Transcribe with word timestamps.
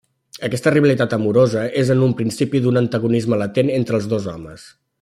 Aquesta 0.45 0.71
rivalitat 0.75 1.11
amorosa 1.17 1.65
és 1.83 1.91
en 1.95 2.01
un 2.05 2.15
principi 2.21 2.63
d'un 2.65 2.81
antagonisme 2.81 3.39
latent 3.43 3.71
entre 3.77 3.99
els 3.99 4.09
dos 4.15 4.27
homes. 4.33 4.67